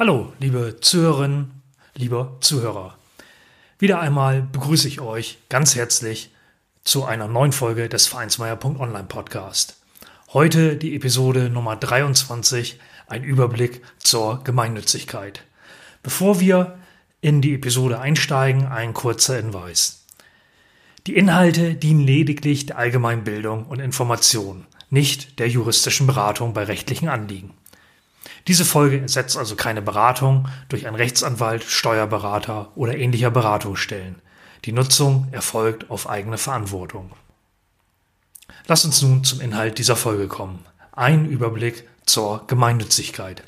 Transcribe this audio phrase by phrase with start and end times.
[0.00, 1.60] Hallo, liebe Zuhörerinnen,
[1.94, 2.96] lieber Zuhörer.
[3.78, 6.30] Wieder einmal begrüße ich euch ganz herzlich
[6.82, 9.76] zu einer neuen Folge des Vereinsmeier.online Podcast.
[10.32, 15.44] Heute die Episode Nummer 23, ein Überblick zur Gemeinnützigkeit.
[16.02, 16.78] Bevor wir
[17.20, 20.06] in die Episode einsteigen, ein kurzer Hinweis.
[21.08, 27.52] Die Inhalte dienen lediglich der Allgemeinbildung und Information, nicht der juristischen Beratung bei rechtlichen Anliegen.
[28.46, 34.20] Diese Folge ersetzt also keine Beratung durch einen Rechtsanwalt, Steuerberater oder ähnlicher Beratungsstellen.
[34.64, 37.12] Die Nutzung erfolgt auf eigene Verantwortung.
[38.66, 40.64] Lass uns nun zum Inhalt dieser Folge kommen.
[40.92, 43.42] Ein Überblick zur Gemeinnützigkeit.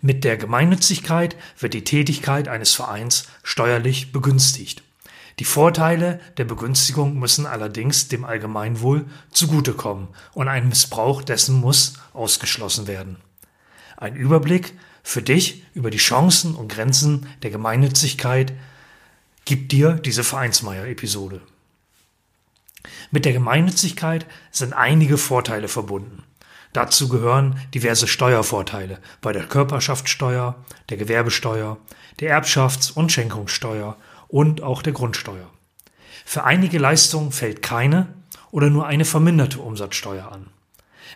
[0.00, 4.82] Mit der Gemeinnützigkeit wird die Tätigkeit eines Vereins steuerlich begünstigt.
[5.38, 12.86] Die Vorteile der Begünstigung müssen allerdings dem Allgemeinwohl zugutekommen und ein Missbrauch dessen muss ausgeschlossen
[12.86, 13.16] werden.
[14.02, 18.52] Ein Überblick für dich über die Chancen und Grenzen der Gemeinnützigkeit
[19.44, 21.40] gibt dir diese Vereinsmeier-Episode.
[23.12, 26.24] Mit der Gemeinnützigkeit sind einige Vorteile verbunden.
[26.72, 30.56] Dazu gehören diverse Steuervorteile bei der Körperschaftssteuer,
[30.88, 31.78] der Gewerbesteuer,
[32.18, 35.48] der Erbschafts- und Schenkungssteuer und auch der Grundsteuer.
[36.24, 38.12] Für einige Leistungen fällt keine
[38.50, 40.51] oder nur eine verminderte Umsatzsteuer an.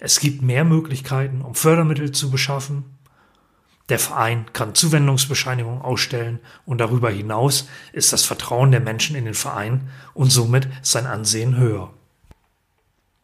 [0.00, 2.84] Es gibt mehr Möglichkeiten, um Fördermittel zu beschaffen.
[3.88, 9.34] Der Verein kann Zuwendungsbescheinigungen ausstellen und darüber hinaus ist das Vertrauen der Menschen in den
[9.34, 11.92] Verein und somit sein Ansehen höher.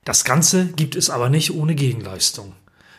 [0.04, 2.54] Das Ganze gibt es aber nicht ohne Gegenleistung,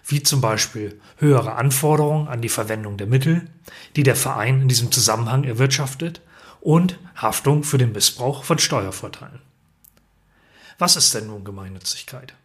[0.05, 3.47] wie zum Beispiel höhere Anforderungen an die Verwendung der Mittel,
[3.95, 6.21] die der Verein in diesem Zusammenhang erwirtschaftet,
[6.61, 9.41] und Haftung für den Missbrauch von Steuervorteilen.
[10.77, 12.35] Was ist denn nun Gemeinnützigkeit?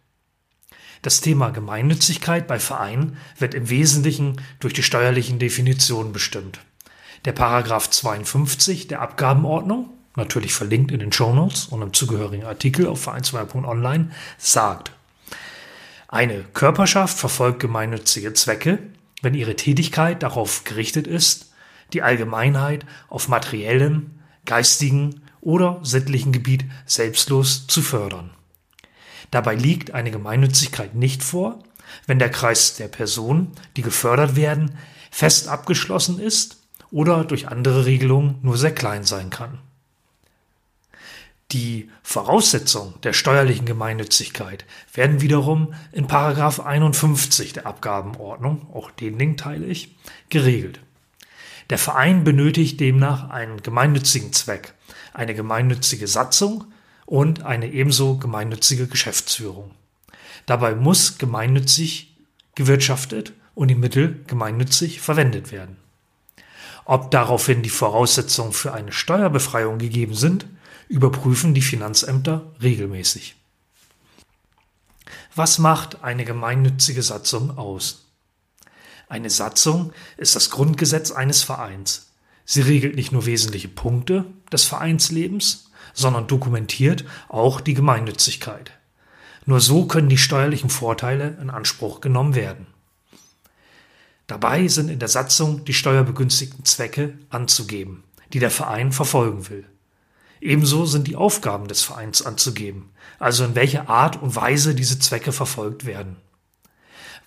[1.01, 6.59] Das Thema Gemeinnützigkeit bei Vereinen wird im Wesentlichen durch die steuerlichen Definitionen bestimmt.
[7.25, 13.01] Der Paragraph 52 der Abgabenordnung, natürlich verlinkt in den Shownotes und im zugehörigen Artikel auf
[13.01, 14.91] vereinsmeier.online, sagt,
[16.07, 18.79] eine Körperschaft verfolgt gemeinnützige Zwecke,
[19.21, 21.51] wenn ihre Tätigkeit darauf gerichtet ist,
[21.93, 24.11] die Allgemeinheit auf materiellem,
[24.45, 28.31] geistigen oder sittlichen Gebiet selbstlos zu fördern.
[29.31, 31.59] Dabei liegt eine Gemeinnützigkeit nicht vor,
[32.05, 34.77] wenn der Kreis der Personen, die gefördert werden,
[35.11, 36.57] fest abgeschlossen ist
[36.91, 39.59] oder durch andere Regelungen nur sehr klein sein kann.
[41.51, 49.37] Die Voraussetzungen der steuerlichen Gemeinnützigkeit werden wiederum in Paragraph 51 der Abgabenordnung, auch den Link
[49.37, 49.95] teile ich,
[50.29, 50.81] geregelt.
[51.69, 54.73] Der Verein benötigt demnach einen gemeinnützigen Zweck,
[55.13, 56.65] eine gemeinnützige Satzung
[57.07, 59.71] und eine ebenso gemeinnützige Geschäftsführung.
[60.45, 62.15] Dabei muss gemeinnützig
[62.53, 65.77] gewirtschaftet und die Mittel gemeinnützig verwendet werden.
[66.85, 70.45] Ob daraufhin die Voraussetzungen für eine Steuerbefreiung gegeben sind,
[70.89, 73.35] überprüfen die Finanzämter regelmäßig.
[75.33, 78.05] Was macht eine gemeinnützige Satzung aus?
[79.07, 82.11] Eine Satzung ist das Grundgesetz eines Vereins.
[82.43, 85.66] Sie regelt nicht nur wesentliche Punkte des Vereinslebens,
[85.97, 88.71] sondern dokumentiert auch die Gemeinnützigkeit.
[89.45, 92.67] Nur so können die steuerlichen Vorteile in Anspruch genommen werden.
[94.27, 98.03] Dabei sind in der Satzung die steuerbegünstigten Zwecke anzugeben,
[98.33, 99.65] die der Verein verfolgen will.
[100.39, 105.31] Ebenso sind die Aufgaben des Vereins anzugeben, also in welcher Art und Weise diese Zwecke
[105.31, 106.17] verfolgt werden.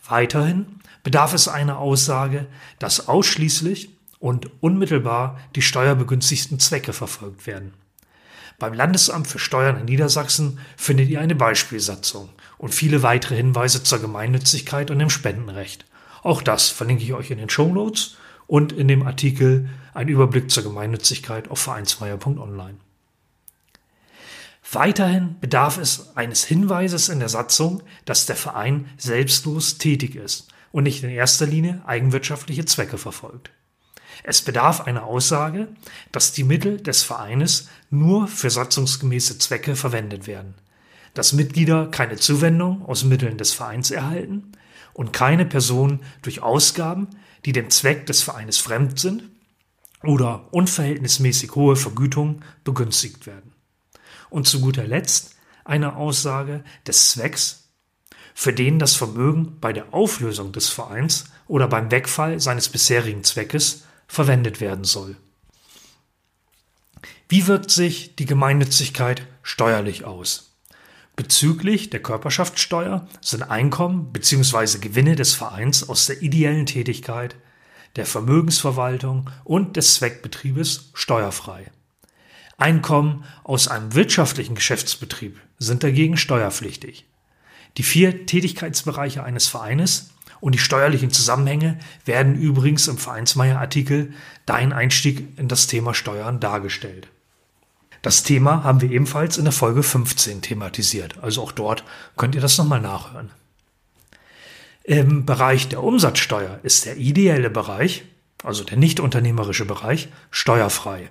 [0.06, 0.66] Weiterhin
[1.02, 2.46] bedarf es einer Aussage,
[2.78, 3.90] dass ausschließlich
[4.20, 7.72] und unmittelbar die steuerbegünstigten Zwecke verfolgt werden.
[8.60, 12.28] Beim Landesamt für Steuern in Niedersachsen findet ihr eine Beispielsatzung
[12.58, 15.86] und viele weitere Hinweise zur Gemeinnützigkeit und dem Spendenrecht.
[16.22, 18.16] Auch das verlinke ich euch in den Show Notes
[18.46, 22.76] und in dem Artikel Ein Überblick zur Gemeinnützigkeit auf vereinsfreier.online.
[24.70, 30.84] Weiterhin bedarf es eines Hinweises in der Satzung, dass der Verein selbstlos tätig ist und
[30.84, 33.50] nicht in erster Linie eigenwirtschaftliche Zwecke verfolgt.
[34.22, 35.68] Es bedarf einer Aussage,
[36.12, 40.54] dass die Mittel des Vereines nur für satzungsgemäße Zwecke verwendet werden,
[41.14, 44.52] dass Mitglieder keine Zuwendung aus Mitteln des Vereins erhalten
[44.92, 47.08] und keine Person durch Ausgaben,
[47.44, 49.24] die dem Zweck des Vereines fremd sind
[50.02, 53.52] oder unverhältnismäßig hohe Vergütungen begünstigt werden.
[54.28, 57.68] Und zu guter Letzt eine Aussage des Zwecks,
[58.34, 63.84] für den das Vermögen bei der Auflösung des Vereins oder beim Wegfall seines bisherigen Zweckes
[64.10, 65.16] verwendet werden soll.
[67.28, 70.56] Wie wirkt sich die Gemeinnützigkeit steuerlich aus?
[71.14, 74.78] Bezüglich der Körperschaftssteuer sind Einkommen bzw.
[74.78, 77.36] Gewinne des Vereins aus der ideellen Tätigkeit,
[77.94, 81.70] der Vermögensverwaltung und des Zweckbetriebes steuerfrei.
[82.56, 87.06] Einkommen aus einem wirtschaftlichen Geschäftsbetrieb sind dagegen steuerpflichtig.
[87.76, 90.10] Die vier Tätigkeitsbereiche eines Vereines
[90.40, 94.12] und die steuerlichen Zusammenhänge werden übrigens im Vereinsmeier-Artikel
[94.46, 97.08] Dein Einstieg in das Thema Steuern dargestellt.
[98.02, 101.84] Das Thema haben wir ebenfalls in der Folge 15 thematisiert, also auch dort
[102.16, 103.30] könnt ihr das nochmal nachhören.
[104.84, 108.04] Im Bereich der Umsatzsteuer ist der ideelle Bereich,
[108.42, 111.10] also der nicht unternehmerische Bereich, steuerfrei.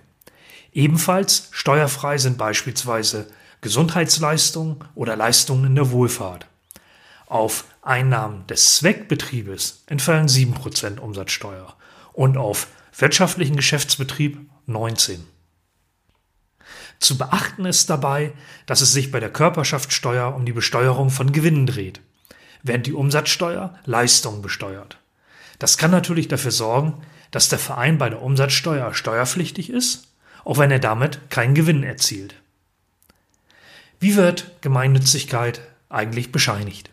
[0.73, 3.27] Ebenfalls steuerfrei sind beispielsweise
[3.61, 6.47] Gesundheitsleistungen oder Leistungen in der Wohlfahrt.
[7.29, 11.75] Auf Einnahmen des Zweckbetriebes entfallen 7% Umsatzsteuer
[12.11, 12.67] und auf
[12.97, 15.25] wirtschaftlichen Geschäftsbetrieb 19.
[16.99, 18.33] Zu beachten ist dabei,
[18.65, 22.01] dass es sich bei der Körperschaftssteuer um die Besteuerung von Gewinnen dreht,
[22.61, 24.97] während die Umsatzsteuer Leistungen besteuert.
[25.59, 30.09] Das kann natürlich dafür sorgen, dass der Verein bei der Umsatzsteuer steuerpflichtig ist
[30.43, 32.35] auch wenn er damit keinen Gewinn erzielt.
[33.99, 36.89] Wie wird Gemeinnützigkeit eigentlich bescheinigt?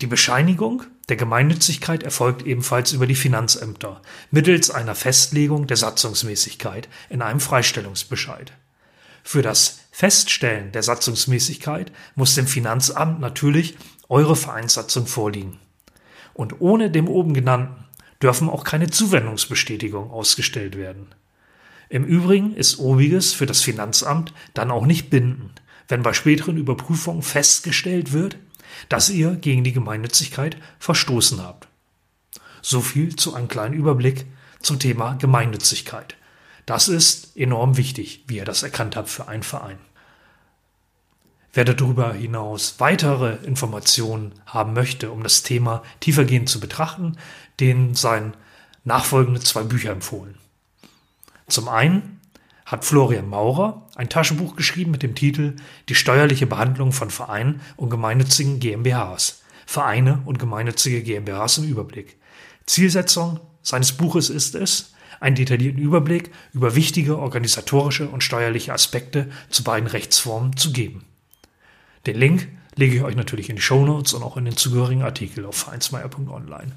[0.00, 4.00] Die Bescheinigung der Gemeinnützigkeit erfolgt ebenfalls über die Finanzämter
[4.30, 8.52] mittels einer Festlegung der Satzungsmäßigkeit in einem Freistellungsbescheid.
[9.24, 13.76] Für das Feststellen der Satzungsmäßigkeit muss dem Finanzamt natürlich
[14.08, 15.58] eure Vereinssatzung vorliegen.
[16.32, 17.84] Und ohne dem oben genannten
[18.22, 21.08] dürfen auch keine Zuwendungsbestätigung ausgestellt werden.
[21.88, 27.22] Im Übrigen ist obiges für das Finanzamt dann auch nicht bindend, wenn bei späteren Überprüfungen
[27.22, 28.36] festgestellt wird,
[28.88, 31.68] dass ihr gegen die Gemeinnützigkeit verstoßen habt.
[32.62, 34.26] So viel zu einem kleinen Überblick
[34.60, 36.16] zum Thema Gemeinnützigkeit.
[36.66, 39.78] Das ist enorm wichtig, wie ihr das erkannt habt für einen Verein.
[41.52, 47.16] Wer darüber hinaus weitere Informationen haben möchte, um das Thema tiefergehend zu betrachten,
[47.58, 48.34] den seien
[48.84, 50.36] nachfolgende zwei Bücher empfohlen.
[51.48, 52.17] Zum einen
[52.68, 55.56] hat Florian Maurer ein Taschenbuch geschrieben mit dem Titel
[55.88, 59.42] Die steuerliche Behandlung von Vereinen und gemeinnützigen GmbHs.
[59.64, 62.18] Vereine und gemeinnützige GmbHs im Überblick.
[62.66, 69.64] Zielsetzung seines Buches ist es, einen detaillierten Überblick über wichtige organisatorische und steuerliche Aspekte zu
[69.64, 71.06] beiden Rechtsformen zu geben.
[72.06, 75.02] Den Link lege ich euch natürlich in die Show Notes und auch in den zugehörigen
[75.02, 76.72] Artikel auf vereinsmeier.online.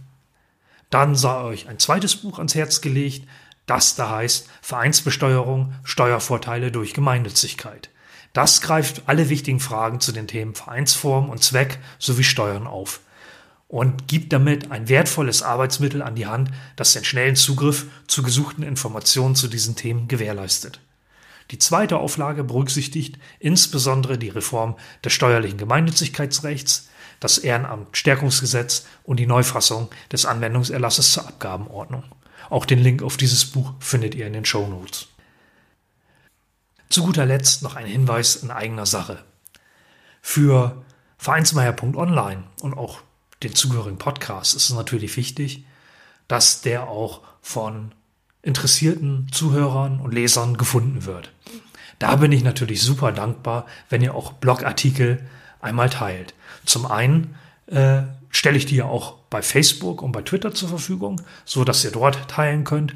[0.89, 3.27] Dann sei euch ein zweites Buch ans Herz gelegt,
[3.65, 7.89] das da heißt Vereinsbesteuerung, Steuervorteile durch Gemeinnützigkeit.
[8.33, 13.01] Das greift alle wichtigen Fragen zu den Themen Vereinsform und Zweck sowie Steuern auf
[13.67, 18.63] und gibt damit ein wertvolles Arbeitsmittel an die Hand, das den schnellen Zugriff zu gesuchten
[18.63, 20.81] Informationen zu diesen Themen gewährleistet.
[21.51, 26.89] Die zweite Auflage berücksichtigt insbesondere die Reform des steuerlichen Gemeinnützigkeitsrechts,
[27.21, 32.03] das Ehrenamtstärkungsgesetz und die Neufassung des Anwendungserlasses zur Abgabenordnung.
[32.49, 35.07] Auch den Link auf dieses Buch findet ihr in den Show Notes.
[36.89, 39.23] Zu guter Letzt noch ein Hinweis in eigener Sache.
[40.21, 40.83] Für
[41.17, 43.01] Vereinsmeier.online und auch
[43.43, 45.65] den zugehörigen Podcast ist es natürlich wichtig,
[46.27, 47.93] dass der auch von
[48.41, 51.31] interessierten Zuhörern und Lesern gefunden wird.
[51.99, 55.23] Da bin ich natürlich super dankbar, wenn ihr auch Blogartikel
[55.59, 56.33] einmal teilt.
[56.65, 57.35] Zum einen
[57.67, 58.01] äh,
[58.31, 61.91] stelle ich die ja auch bei Facebook und bei Twitter zur Verfügung, so dass ihr
[61.91, 62.95] dort teilen könnt.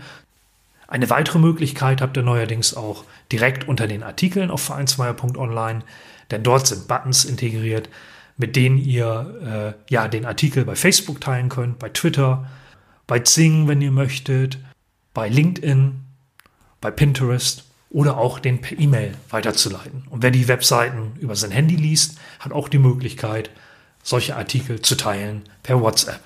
[0.88, 5.84] Eine weitere Möglichkeit habt ihr neuerdings auch direkt unter den Artikeln auf vereinsmeier.online,
[6.32, 7.89] denn dort sind Buttons integriert,
[8.38, 12.48] mit denen ihr äh, ja den Artikel bei Facebook teilen könnt, bei Twitter,
[13.08, 14.60] bei Zing, wenn ihr möchtet,
[15.13, 16.04] bei LinkedIn,
[16.82, 20.04] bei Pinterest oder auch den per E-Mail weiterzuleiten.
[20.10, 23.50] Und wer die Webseiten über sein Handy liest, hat auch die Möglichkeit,
[24.05, 26.21] solche Artikel zu teilen per WhatsApp.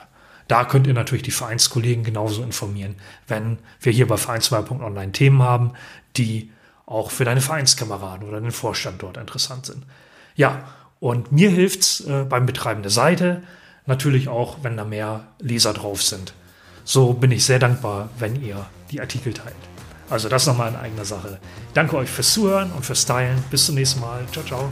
[0.50, 2.96] Da könnt ihr natürlich die Vereinskollegen genauso informieren,
[3.28, 5.72] wenn wir hier bei Vereinswahl.online Themen haben,
[6.18, 6.52] die
[6.86, 9.86] auch für deine Vereinskameraden oder den Vorstand dort interessant sind.
[10.36, 10.66] Ja,
[11.00, 13.44] und mir hilft's äh, beim Betreiben der Seite,
[13.86, 16.34] natürlich auch, wenn da mehr Leser drauf sind.
[16.84, 19.56] So bin ich sehr dankbar, wenn ihr die Artikel teilt.
[20.10, 21.40] Also das nochmal in eigener Sache.
[21.74, 23.42] Danke euch fürs Zuhören und fürs Teilen.
[23.52, 24.26] Bis zum nächsten Mal.
[24.32, 24.72] Ciao, ciao.